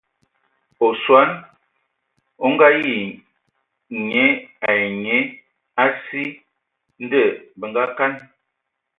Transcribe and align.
Osɔn 0.85 1.29
o 2.45 2.45
Ngaayi 2.53 2.97
nyian 4.05 4.31
ai 4.67 4.83
nye 5.03 5.17
a 5.83 5.85
si. 6.05 6.23
Ndɔ 7.03 7.21
bə 7.59 7.65
ngakaan. 7.71 8.13